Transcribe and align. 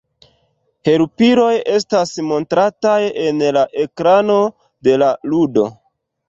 Helpiloj 0.87 1.51
estas 1.73 2.13
montrataj 2.29 2.95
en 3.25 3.45
la 3.59 3.67
ekrano 3.85 4.39
de 4.89 4.97
la 5.05 5.13
ludo. 5.35 5.69